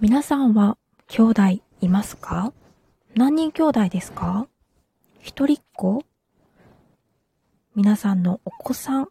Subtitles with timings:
[0.00, 1.42] 皆さんは兄弟
[1.82, 2.54] いますか？
[3.14, 4.48] 何人兄弟ですか？
[5.18, 6.06] 一人っ子？
[7.74, 9.08] 皆さんのお子さん？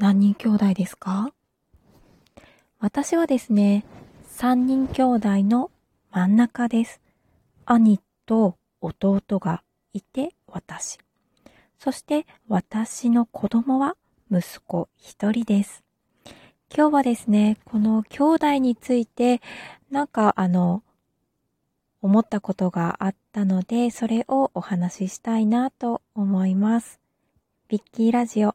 [0.00, 1.32] 何人兄弟ですか？
[2.80, 3.84] 私はですね、
[4.24, 5.70] 三人兄弟の
[6.10, 7.00] 真ん中です。
[7.64, 9.62] 兄と弟が
[9.92, 10.98] いて私。
[11.78, 13.96] そして私の子供は
[14.32, 15.84] 息子一人です。
[16.74, 19.40] 今日はですね、この兄弟について、
[19.90, 20.82] なんかあの、
[22.02, 27.00] 思ったことがあったので、それをお話ししたいなと思います。
[27.68, 28.54] ビッキーラジオ、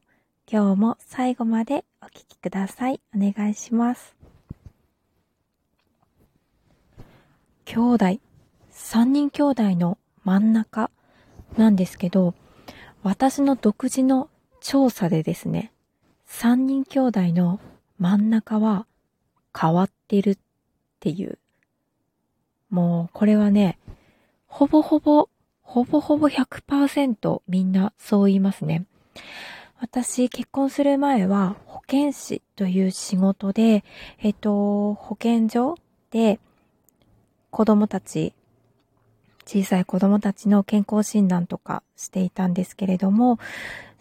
[0.51, 3.01] 今日も最後までお聴きください。
[3.15, 4.15] お願いします。
[7.65, 8.19] 兄弟、
[8.69, 10.91] 三人兄弟の真ん中
[11.57, 12.33] なんですけど、
[13.03, 15.71] 私の独自の調査でですね、
[16.25, 17.59] 三人兄弟の
[18.01, 18.85] 真ん中は
[19.57, 20.37] 変わってるっ
[20.99, 21.37] ていう
[22.71, 23.77] もうこれはね、
[24.47, 25.27] ほぼほぼ、
[25.61, 28.85] ほぼほぼ100%みんなそう言いますね。
[29.79, 33.83] 私結婚する前は保健師という仕事で、
[34.19, 35.75] えっと、保健所
[36.11, 36.39] で
[37.49, 38.33] 子供たち、
[39.45, 43.37] 小さい子供たちの健康診断とかしていたんですけれども、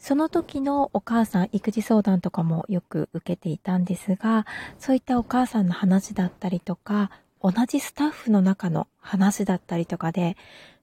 [0.00, 4.46] その時のお母さん、育児相談とかもよく受けていたんですが、
[4.78, 7.10] そういったお母さんの話だったりとか、
[7.42, 10.36] 同じスタッフの中の話だったりとかで、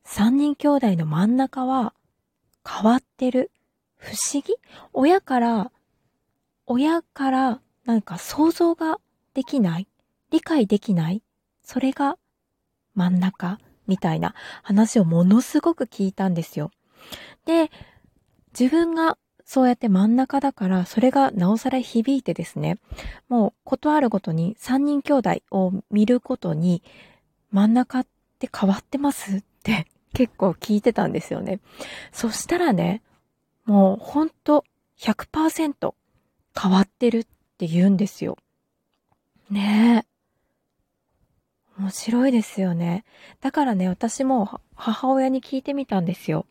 [0.03, 1.93] 三人兄弟の真ん中は
[2.65, 3.51] 変わってる。
[3.97, 4.53] 不思議？
[4.93, 5.71] 親から、
[6.67, 8.99] 親からなんか想像が
[9.33, 9.88] できない？
[10.29, 11.23] 理解できない？
[11.63, 12.17] それが
[12.93, 16.71] 真ん中みたいな話をものすごく聞いたんですよ。
[17.45, 17.71] で、
[18.59, 22.80] 自分がそうやって真ん中だから、それがなおさら響いてですね、
[23.30, 26.83] もうことあるごとに3人兄弟を見ることに、
[27.52, 28.08] 真ん中っ
[28.39, 31.59] て変わってますって結構聞いてたんですよね。
[32.11, 33.03] そしたらね、
[33.66, 34.66] もうほんと
[35.00, 35.94] 100%
[36.59, 37.24] 変わってるっ
[37.57, 38.38] て言うんですよ。
[39.50, 40.07] ねえ。
[41.79, 43.06] 面白いですよね。
[43.39, 46.47] だからね、私も母親に聞いてみたんですよ。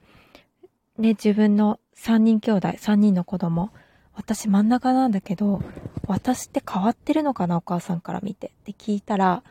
[0.98, 3.70] ね、自分の三人兄弟、三人の子供。
[4.14, 5.60] 私真ん中なんだけど、
[6.06, 8.48] 私って変わってるのかなお母さんから見て。
[8.48, 9.42] って聞いたら、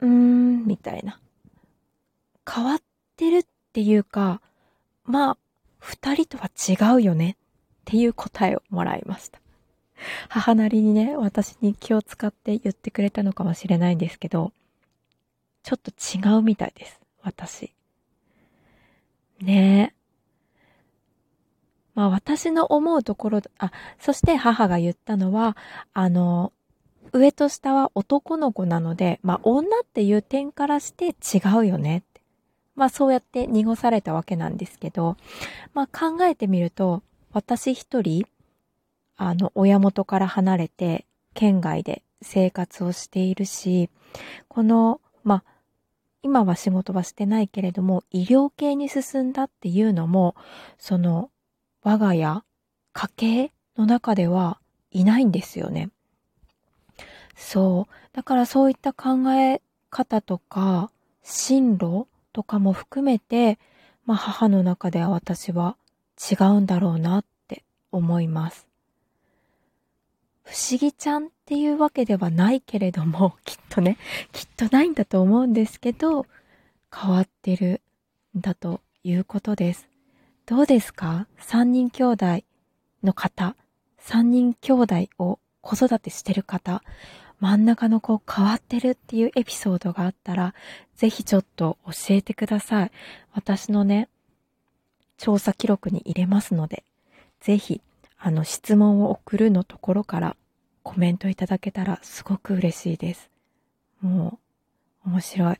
[0.00, 1.20] うーん、みたいな。
[2.50, 2.78] 変わっ
[3.16, 4.40] てるっていうか、
[5.04, 5.38] まあ、
[5.78, 9.38] 二人とは違うよねっていう答えをもらいました。
[10.28, 14.52] 母なりにね、私に気を使って言ってくれたのかもしれないんですけど、
[15.62, 17.00] ちょっと違うみたいです。
[17.22, 17.72] 私。
[19.40, 19.95] ねえ。
[21.96, 25.56] まあ私の思うところ、あ、そして母が言ったのは、
[25.94, 26.52] あの、
[27.12, 32.20] 上と下は男の子なので、まあ女っていう点からして違うよねって。
[32.76, 35.16] まあそうやって濁されたわけなんですけど、
[35.72, 37.02] まあ考えてみると、
[37.32, 38.26] 私一人、
[39.16, 43.88] あの、親元から離れて、県外で生活をしているし、
[44.48, 45.44] この、まあ、
[46.22, 50.34] 今は仕事はしてないけれども、医療系に進んだっていうのも、
[50.78, 51.30] その、
[51.86, 52.42] 我が家、
[52.92, 54.58] 家計の中では
[54.90, 55.90] いないんですよね。
[57.36, 57.94] そう。
[58.12, 60.90] だからそういった考え方とか、
[61.22, 63.60] 進路とかも含めて、
[64.04, 65.76] まあ母の中では私は
[66.18, 68.66] 違うんだろうなって思います。
[70.42, 73.96] 不思議ちゃんっていうわけではないけれども、 きっとね、
[74.32, 76.26] きっとないんだと思うんですけど、
[76.92, 77.80] 変わってる
[78.36, 79.88] んだということです。
[80.46, 81.26] どうですか？
[81.38, 82.44] 三人兄弟
[83.02, 83.56] の方、
[83.98, 86.84] 三人兄弟を子育てしてる方、
[87.40, 90.54] 真ん中の子変わってるっていうエピソードがあったら、
[90.94, 92.92] ぜひちょっと教えてください。
[93.34, 94.08] 私のね、
[95.18, 96.84] 調査記録に入れますので、
[97.40, 97.80] ぜひ、
[98.16, 100.36] あの、質問を送るのところから
[100.84, 103.30] コメントいただけたらすごく嬉しいです。
[104.00, 104.45] もう、
[105.06, 105.56] 面白い。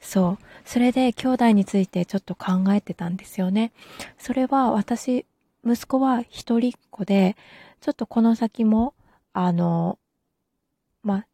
[0.00, 0.38] そう。
[0.64, 3.72] それで兄弟についてちょっと考えてたんですよね。
[4.18, 5.26] それは私、
[5.64, 7.36] 息子は一人っ子で、
[7.80, 8.94] ちょっとこの先も、
[9.32, 9.98] あの、
[11.02, 11.24] ま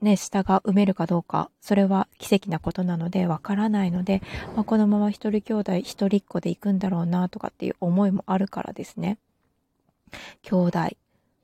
[0.00, 4.22] ね、下が埋めるかどうか、それは奇跡なことなのでわからないので、
[4.56, 9.18] まあ、このまま一人兄弟一人っ子で行くんだろうなとかっていう思いもあるからですね。
[10.42, 10.78] 兄弟。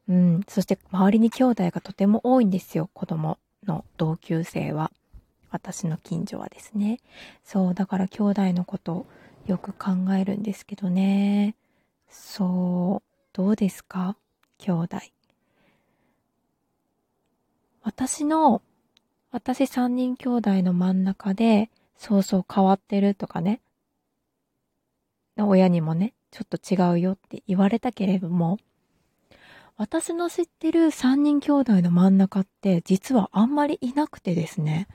[0.08, 0.40] うん。
[0.48, 4.90] そして周りに兄弟がとても多いんですよ、子供の同級生は。
[5.50, 7.00] 私の近所はですね。
[7.44, 9.06] そう、だから兄弟のこと
[9.46, 11.54] よく考えるんですけどね。
[12.08, 14.16] そう、どうですか？
[14.58, 14.98] 兄弟。
[17.82, 18.62] 私の
[19.30, 23.60] 私3人兄弟の真ん中で、そうそう変わってるとかね。
[25.38, 28.58] 親にもね、ちょっと違うよって言われたけれども、
[29.78, 34.88] 私の知ってる3人兄弟の真ん中って実はあんまりいなくてですね、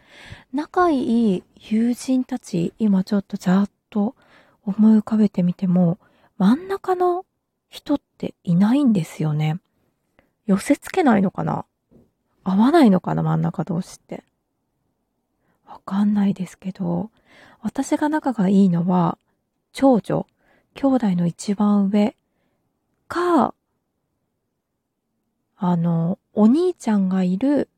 [0.54, 4.16] 仲いい友人たち、今ちょっとざーっと
[4.66, 6.00] 思い浮かべてみても、
[6.40, 7.26] 真ん中の
[7.70, 9.60] 人っていないんですよね。
[10.48, 11.66] 寄せ付けないのかな？
[12.44, 13.22] 合わないのかな？
[13.22, 14.24] 真ん中同士って。
[15.68, 17.12] わかんないですけど、
[17.62, 19.20] 私が仲がいいのは、
[19.74, 20.26] 長女、
[20.74, 22.16] 兄弟の一番上
[23.08, 23.54] か、
[25.64, 27.70] あの、お兄ちゃんがいる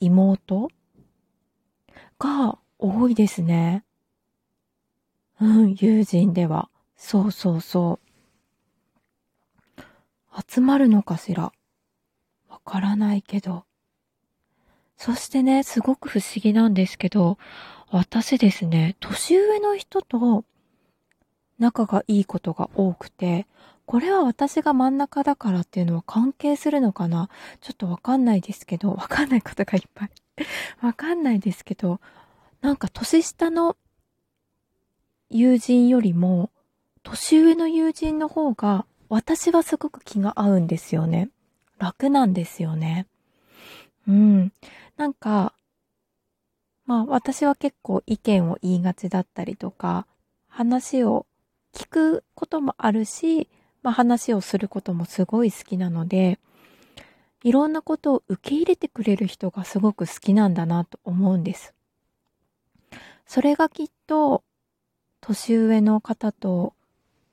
[0.00, 0.70] 妹
[2.18, 3.84] が多いですね。
[5.38, 6.70] うん、友人では。
[6.96, 8.00] そうそうそ
[9.76, 9.82] う。
[10.50, 11.52] 集まるのかしら？
[12.48, 13.66] わからないけど。
[14.96, 17.36] そしてね、すごく不思議なんですけど、
[17.90, 20.46] 私ですね、年上の人と
[21.58, 23.46] 仲がいいことが多くて、
[23.86, 27.30] これは私が真ん中だからっていうのは関係するのかな？
[27.60, 30.10] ちょっとわかんないですけど、わかんないことがいっぱい
[30.82, 32.00] わかんないですけど、
[32.60, 33.76] なんか年下の
[35.30, 36.50] 友人よりも、
[37.02, 41.30] 年上の友人の方が、私はすごく気が合うんですよね。
[41.78, 43.06] 楽なんですよね。
[44.06, 44.52] うん。
[44.96, 45.54] なんか、
[46.84, 50.06] まあ私は結構意見を言いがちだったりとか、
[50.48, 51.26] 話を
[51.78, 53.48] 聞くこともあるし、
[53.84, 56.40] まあ、話をすることもすごい好きなので、
[57.44, 61.72] いろんなことを受け入れてくれる人がすごく好きなんだなと思うんです。
[63.26, 64.42] それがきっと、
[65.20, 66.74] 年上の方と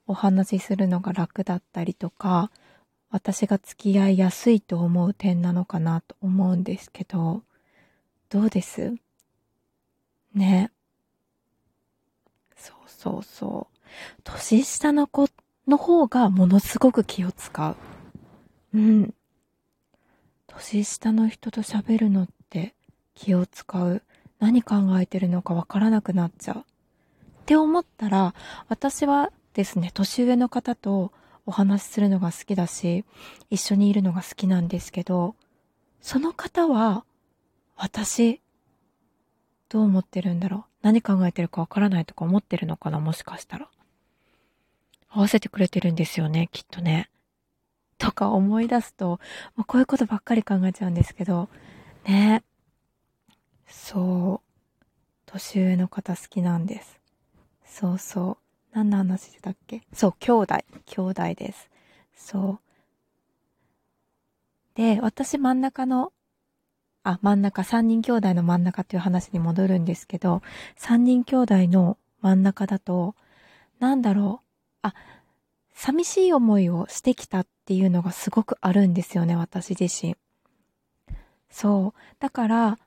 [0.05, 2.51] お話しするのが楽だったりとか、
[3.09, 7.41] 私が付き合いやすいと思う点なのかなと思うんですけど、
[8.29, 8.93] どうです？
[10.35, 10.71] ね。
[12.55, 13.74] そうそうそう。
[14.23, 15.27] 年下の子
[15.67, 17.75] の方がものすごく気を使う。
[18.73, 19.13] うん。
[20.47, 22.75] 年下の人と喋るのって
[23.13, 24.01] 気を使う。
[24.39, 26.57] 何考えてるのかわからなくなっちゃう。
[26.59, 26.63] っ
[27.45, 28.33] て思ったら、
[28.67, 31.11] 私はですね、年上の方と
[31.45, 33.05] お話しするのが好きだし、
[33.49, 35.35] 一緒にいるのが好きなんですけど、
[36.01, 37.05] その方は、
[37.75, 38.41] 私、
[39.69, 43.69] どう思ってるんだろう何考えてるかわからないとか思ってるのかなもしかしたら。
[45.15, 47.09] 合わせてくれてるんですよね、きっとね。
[47.97, 49.19] とか思い出すと、
[49.55, 51.47] もうこういうことばっかり考えちゃうんですけど、
[52.03, 52.43] ね。
[53.65, 54.83] そう。
[55.25, 56.99] 年上の方好きなんです。
[57.65, 58.37] そうそう。
[58.73, 59.83] 何の話してたっけ？
[59.93, 60.55] そう、兄弟。
[60.85, 61.69] 兄弟です。
[62.13, 62.59] そう。
[64.75, 66.11] で、私真ん中の、
[67.03, 70.41] あ、真ん中、三人兄弟の真ん中っていう話に戻るんですけど、
[70.75, 73.15] 三人兄弟の真ん中だと、
[73.79, 74.44] なんだろう。
[74.87, 74.95] あ、
[75.73, 80.15] 寂しい思いをしてきたっていうのがすごくあるんですよね、私自身。
[81.49, 81.99] そう。
[82.19, 82.79] だから、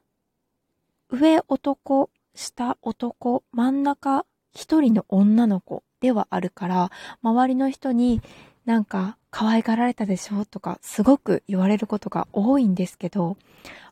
[1.11, 6.91] 上男、下男、真ん中一人の女の子ではあるから、
[7.23, 8.21] 周りの人に
[8.65, 13.37] なんか可愛がられたでしょとかすごく言われることが多いんですけど、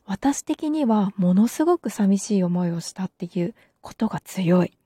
[0.05, 4.77] 私的にはものすごく寂しい思いをしたっていうことが強い。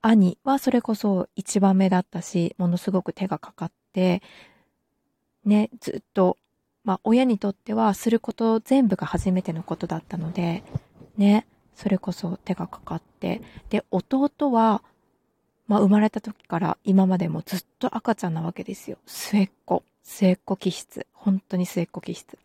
[0.00, 4.22] 兄はそれこそ一番目だったし、ものすごく手がかかって、
[5.44, 6.36] ね、ずっと、
[6.84, 10.62] まあ親にとってはすること全部が初めてのことだったので、
[11.16, 14.82] ね、それこそ手がかかって、で、弟は、
[15.66, 18.98] まあ生まれた時から今までもずっと赤ちゃんなわけですよ。
[19.06, 19.82] 末っ子。
[20.02, 21.06] 末っ子気質。
[21.12, 22.38] 本当に末っ子気質。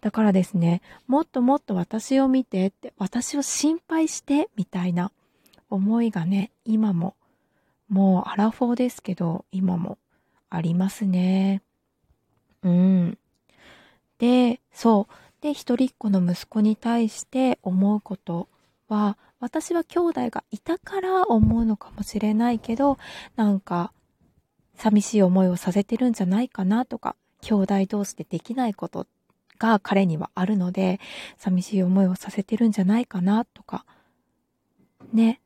[0.00, 5.12] だからですね、もっともっと私を見てって、私を心配して、みたいな
[5.74, 7.16] 思いがね、今も、
[7.88, 9.98] もうアラフォーですけど、今も
[10.48, 11.62] ありますね。
[12.62, 13.18] うん。
[14.18, 15.42] で、そう。
[15.42, 18.48] で、一人っ子の息子に対して思うこと
[18.88, 22.96] は、私は兄弟がいたから思うのかもしれないけど、
[23.36, 23.92] なんか、
[24.76, 29.06] 寂しい思いをさせてるんじゃないかなとか、兄弟同士でできないこと
[29.58, 31.00] が彼にはあるので、
[31.36, 33.84] 寂しい思いをさせてるんじゃないかなとか、
[35.12, 35.40] ね、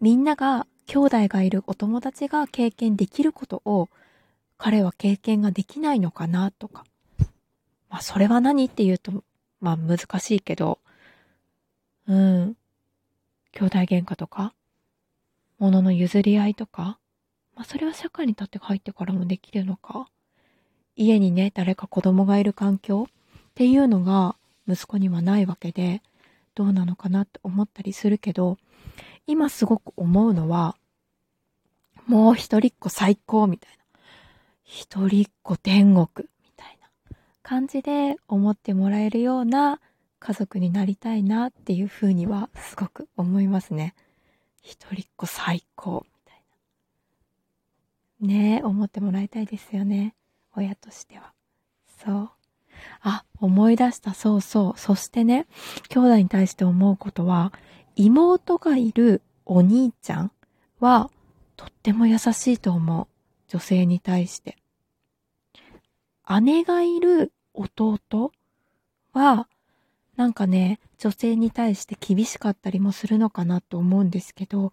[0.00, 3.88] みんなが、兄弟がいるお友達が経験できることを、
[4.58, 6.84] 彼は経験ができないのかなとか。
[7.88, 9.24] まあ、それは何って言うと、
[9.60, 10.78] まあ、難しいけど、
[12.06, 12.56] うん。
[13.52, 14.52] 兄弟喧嘩とか、
[15.58, 16.98] 物の譲り合いとか、
[17.54, 20.08] まあ、それは社会に立って入ってからもできるのか。
[20.96, 23.12] 家にね、誰か子供がいる環境っ
[23.54, 24.36] ていうのが
[24.68, 26.02] 息子にはないわけで、
[26.54, 28.58] どうなのかなって思ったりするけど、
[29.26, 30.76] 今すごく思うのは、
[32.06, 34.00] もう一人っ子最高みたいな。
[34.62, 36.06] 一人っ子天国
[36.42, 39.80] みたいな感じで思ってもらえるような
[40.18, 43.94] 家族になりたいなっていうふうにはすごく思いますね。
[44.62, 46.42] 一人っ子最高みたい
[48.20, 48.34] な。
[48.34, 50.14] ねえ、思ってもらいたいですよね。
[50.56, 51.32] 親としては。
[52.02, 52.30] そう。
[53.02, 54.78] あ、思い出した、そうそう。
[54.78, 55.46] そしてね、
[55.90, 57.52] 兄弟に対して思うことは、
[57.96, 60.32] 妹がいるお兄ちゃん
[60.80, 61.10] は、
[61.56, 63.06] とっても優しいと思う。
[63.48, 64.56] 女性に対して。
[66.42, 68.32] 姉がいる弟
[69.12, 69.48] は、
[70.16, 74.72] なんかね、女性に対して厳しかったりもするのかなと思うんですけど、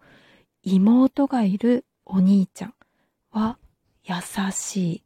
[0.64, 2.74] 妹がいるお兄ちゃん
[3.32, 3.58] は
[4.04, 4.16] 優
[4.52, 5.04] しい。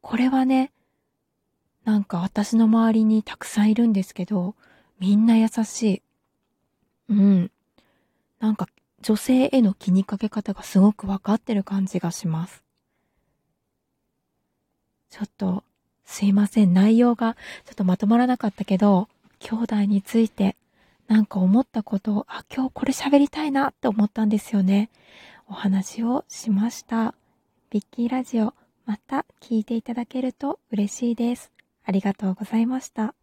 [0.00, 0.72] これはね、
[1.84, 4.54] なんか私の周りにたくさんいるんですけど、
[4.98, 6.02] みんな優しい。
[7.08, 7.50] うん。
[8.40, 8.68] なんか
[9.02, 12.62] 女性への気にかけ方がすごくわかってる感じがします。
[15.10, 15.62] ちょっと、
[16.04, 16.74] すいません。
[16.74, 17.34] 内容が
[17.64, 19.08] ちょっとまとまらなかったけど、
[19.38, 20.56] 兄弟について
[21.08, 24.90] なんか思ったことを、あ、今日これ喋りたいなって思ったんですよね。
[25.48, 27.14] お話をしました。
[27.70, 28.54] ビッキーラジオ、
[28.86, 31.52] また聞いていただけると嬉しいです。
[31.84, 33.14] ありがとうございました。